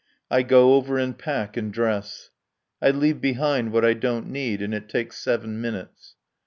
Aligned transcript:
I 0.31 0.41
go 0.41 0.73
over 0.73 0.97
and 0.97 1.15
pack 1.15 1.55
and 1.55 1.71
dress. 1.71 2.31
I 2.81 2.89
leave 2.89 3.21
behind 3.21 3.71
what 3.71 3.85
I 3.85 3.93
don't 3.93 4.31
need 4.31 4.59
and 4.63 4.73
it 4.73 4.89
takes 4.89 5.19
seven 5.19 5.61
minutes. 5.61 6.15